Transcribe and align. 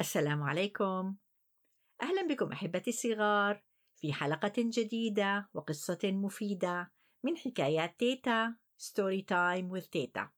السلام 0.00 0.42
عليكم. 0.42 1.16
أهلا 2.02 2.26
بكم 2.26 2.52
أحبتي 2.52 2.90
الصغار 2.90 3.62
في 3.96 4.12
حلقة 4.12 4.52
جديدة 4.56 5.48
وقصة 5.54 5.98
مفيدة 6.04 6.92
من 7.22 7.36
حكايات 7.36 7.98
تيتا 7.98 8.56
story 8.76 9.22
time 9.22 9.70
with 9.70 9.80
تيتا. 9.80 10.30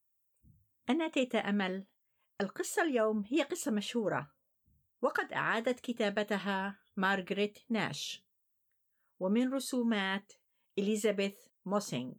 أنا 0.90 1.08
تيتا 1.08 1.38
أمل. 1.38 1.86
القصة 2.40 2.82
اليوم 2.82 3.24
هي 3.26 3.42
قصة 3.42 3.70
مشهورة 3.70 4.32
وقد 5.02 5.32
أعادت 5.32 5.80
كتابتها 5.80 6.80
مارغريت 6.96 7.58
ناش 7.68 8.24
ومن 9.18 9.54
رسومات 9.54 10.32
إليزابيث 10.78 11.36
موسينغ. 11.66 12.14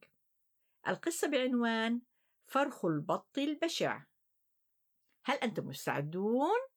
القصة 0.87 1.27
بعنوان 1.27 2.01
فرخ 2.45 2.85
البط 2.85 3.37
البشع. 3.37 4.03
هل 5.25 5.37
أنتم 5.37 5.67
مستعدون؟ 5.67 6.71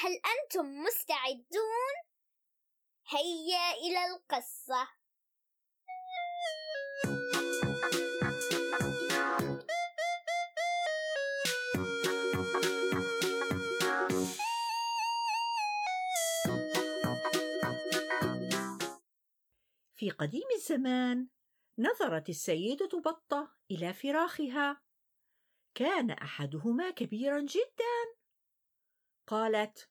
هل 0.00 0.12
أنتم 0.12 0.82
مستعدون؟ 0.82 1.94
هيا 3.08 3.72
إلى 3.72 4.06
القصة. 4.06 4.88
في 19.94 20.10
قديم 20.10 20.48
الزمان 20.54 21.28
نظرت 21.78 22.28
السيدة 22.28 23.00
بطة 23.00 23.56
إلى 23.70 23.92
فراخها. 23.94 24.82
كان 25.74 26.10
أحدهما 26.10 26.90
كبيرا 26.90 27.40
جدا. 27.40 28.15
قالت 29.26 29.88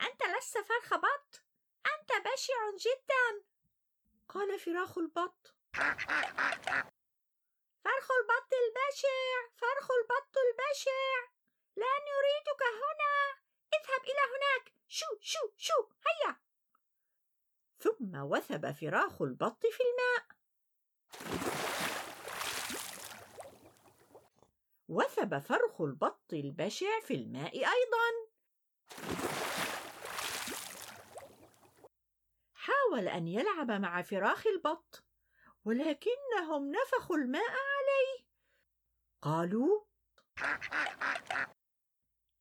أنت 0.00 0.22
لست 0.38 0.58
فرخ 0.58 0.94
بط 0.94 1.42
أنت 1.86 2.12
بشع 2.26 2.70
جدا. 2.78 3.44
قال 4.28 4.58
فراخ 4.58 4.98
البط. 4.98 5.54
فرخ 7.84 8.10
البط 8.10 8.50
البشع 8.64 9.48
فرخ 9.56 9.90
البط 9.90 10.34
البشع 10.46 11.30
لا 11.76 11.92
نريدك 12.08 12.62
هنا 12.62 13.40
اذهب 13.74 14.02
إلى 14.04 14.20
هناك 14.36 14.72
شو 14.88 15.06
شو 15.20 15.48
شو 15.56 15.88
هيا. 16.06 16.36
ثم 17.78 18.14
وثب 18.14 18.72
فراخ 18.72 19.22
البط 19.22 19.66
في 19.66 19.82
الماء. 19.82 20.26
وثب 24.88 25.38
فرخ 25.38 25.80
البط 25.80 26.32
البشع 26.32 27.00
في 27.00 27.14
الماء 27.14 27.54
أيضا. 27.54 28.26
حاول 32.54 33.08
أن 33.08 33.28
يلعب 33.28 33.70
مع 33.70 34.02
فراخ 34.02 34.46
البط 34.46 35.04
ولكنهم 35.64 36.72
نفخوا 36.72 37.16
الماء 37.16 37.50
عليه. 37.50 38.26
قالوا 39.22 39.84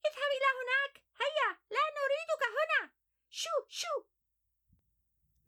اذهب 0.06 0.32
إلى 0.36 0.50
هناك 0.60 1.04
هيا 1.22 1.60
لا 1.70 1.82
نريدك 1.98 2.44
هنا 2.44 2.92
شو 3.30 3.50
شو. 3.68 4.04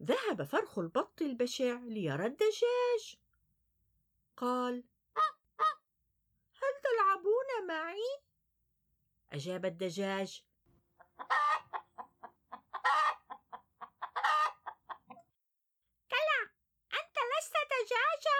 ذهب 0.03 0.43
فرخ 0.43 0.79
البط 0.79 1.21
البشع 1.21 1.73
ليرى 1.73 2.25
الدجاج. 2.25 3.17
قال 4.37 4.83
معي؟ 7.67 8.21
أجاب 9.31 9.65
الدجاج. 9.65 10.43
كلا 16.11 16.41
أنت 16.93 17.17
لست 17.33 17.53
دجاجة. 17.73 18.39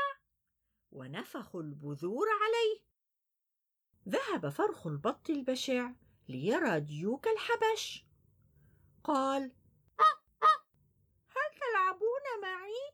ونفخوا 0.92 1.62
البذور 1.62 2.28
عليه. 2.42 2.82
ذهب 4.10 4.50
فرخ 4.50 4.88
البط 4.88 5.30
البشع 5.30 5.92
ليرى 6.30 6.80
ديوك 6.80 7.28
الحبش. 7.28 8.06
قال 9.04 9.52
هل 11.30 11.60
تلعبون 11.60 12.42
معي؟ 12.42 12.92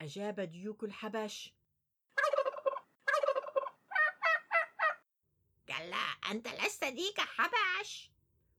أجاب 0.00 0.40
ديوك 0.40 0.84
الحبش. 0.84 1.54
أنت 6.30 6.48
لست 6.48 6.84
ديك 6.84 7.20
حبش 7.20 8.10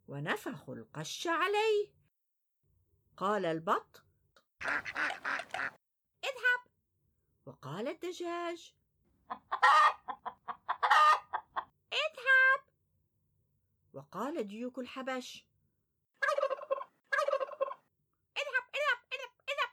ونفخوا 0.07 0.75
القش 0.75 1.27
عليه. 1.27 1.93
قال 3.17 3.45
البط. 3.45 4.03
اذهب. 6.23 6.59
وقال 7.45 7.87
الدجاج. 7.87 8.75
اذهب. 11.93 12.61
وقال 13.93 14.47
ديوك 14.47 14.79
الحبش 14.79 15.45
اذهب 18.37 18.63
اذهب 18.75 18.99
اذهب 19.13 19.29
اذهب 19.49 19.69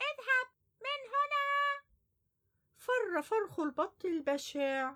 اذهب. 0.00 0.48
من 0.80 1.00
هنا. 1.14 1.82
فر 2.76 3.22
فرخ 3.22 3.60
البط 3.60 4.04
البشع 4.04 4.94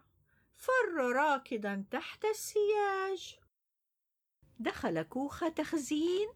فر 0.63 1.13
راكدا 1.13 1.85
تحت 1.91 2.25
السياج. 2.25 3.41
دخل 4.59 5.03
كوخ 5.03 5.45
تخزين 5.57 6.29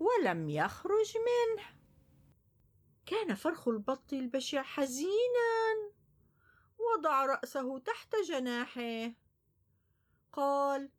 ولم 0.00 0.50
يخرج 0.50 1.14
منه. 1.16 1.64
كان 3.06 3.34
فرخ 3.34 3.68
البط 3.68 4.12
البشع 4.12 4.62
حزينا. 4.62 5.92
وضع 6.78 7.26
رأسه 7.26 7.78
تحت 7.78 8.16
جناحه. 8.16 9.12
قال 10.32 10.90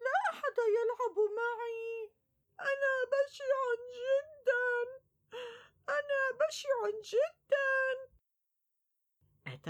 لا 0.00 0.16
أحد 0.32 0.56
يلعب 0.58 1.16
معي. 1.36 2.12
أنا 2.60 2.94
بشع 3.12 3.54
جدا. 4.00 5.00
أنا 5.88 6.46
بشع 6.46 6.98
جدا. 7.10 7.39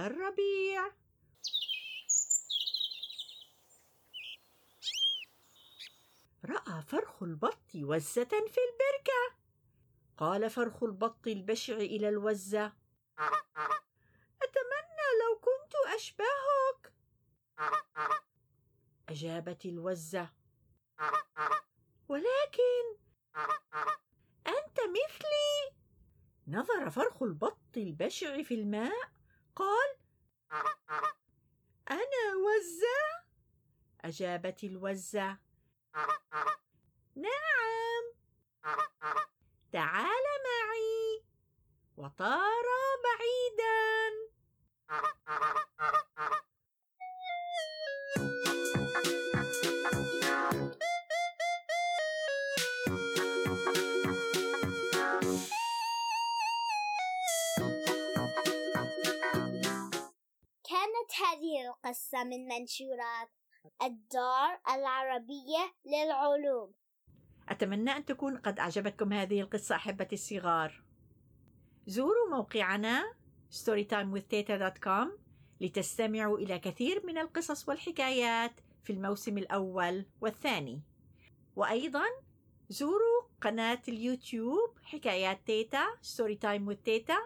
الربيع. 0.06 0.93
رأى 6.44 6.83
فرخ 6.83 7.22
البط 7.22 7.75
وزة 7.75 8.25
في 8.25 8.60
البركة. 8.60 9.37
قال 10.16 10.50
فرخ 10.50 10.83
البط 10.83 11.27
البشع 11.27 11.75
إلى 11.77 12.09
الوزة. 12.09 12.72
أتمنى 14.43 15.09
لو 15.22 15.41
كنت 15.41 15.75
أشبهك. 15.97 16.93
أجابت 19.09 19.65
الوزة. 19.65 20.28
ولكن 22.09 22.97
أنت 24.47 24.81
مثلي. 24.81 25.77
نظر 26.49 26.91
فرخ 26.91 27.22
البط 27.22 27.77
البشع 27.77 28.43
في 28.43 28.55
الماء. 28.55 29.19
قال 29.56 29.97
أنا 31.91 32.37
وزة. 32.47 33.21
أجابت 34.01 34.65
الوزة. 34.65 35.39
القصة 61.71 62.25
من 62.25 62.45
منشورات 62.45 63.31
الدار 63.83 64.61
العربية 64.75 65.75
للعلوم. 65.87 66.72
أتمنى 67.49 67.91
أن 67.91 68.05
تكون 68.05 68.39
قد 68.39 68.59
أعجبتكم 68.59 69.13
هذه 69.13 69.41
القصة 69.41 69.75
أحبتي 69.75 70.15
الصغار. 70.15 70.83
زوروا 71.87 72.31
موقعنا 72.31 73.15
storytimewithteta.com 73.51 75.09
لتستمعوا 75.61 76.39
إلى 76.39 76.59
كثير 76.59 77.07
من 77.07 77.19
القصص 77.19 77.69
والحكايات 77.69 78.53
في 78.84 78.93
الموسم 78.93 79.39
الأول 79.39 80.07
والثاني. 80.21 80.83
وأيضا 81.57 82.05
زوروا 82.69 83.22
قناة 83.41 83.83
اليوتيوب 83.89 84.78
حكايات 84.83 85.47
تيتا 85.47 85.84
Storytime 86.03 86.71
with 86.71 86.83
تيتا 86.84 87.17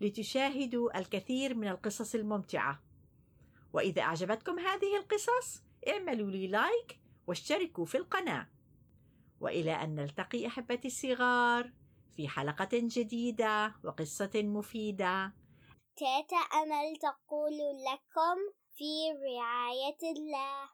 لتشاهدوا 0.00 0.98
الكثير 0.98 1.54
من 1.54 1.68
القصص 1.68 2.14
الممتعة. 2.14 2.82
وإذا 3.74 4.02
أعجبتكم 4.02 4.58
هذه 4.58 4.96
القصص 4.96 5.62
اعملوا 5.88 6.30
لي 6.30 6.46
لايك 6.46 7.00
واشتركوا 7.26 7.84
في 7.84 7.98
القناة. 7.98 8.48
وإلى 9.40 9.72
أن 9.72 9.94
نلتقي 9.94 10.46
أحبتي 10.46 10.88
الصغار 10.88 11.72
في 12.16 12.28
حلقة 12.28 12.68
جديدة 12.72 13.74
وقصة 13.84 14.30
مفيدة. 14.34 15.32
تيتا 15.96 16.36
أمل 16.36 16.96
تقول 16.96 17.58
لكم 17.58 18.38
في 18.74 19.12
رعاية 19.12 20.12
الله. 20.16 20.70